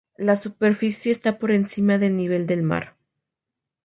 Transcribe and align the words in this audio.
La 0.17 0.35
superficie 0.35 1.11
está 1.11 1.37
por 1.37 1.51
encima 1.51 1.99
de 1.99 2.09
nivel 2.09 2.47
del 2.47 2.63
mar. 2.63 2.95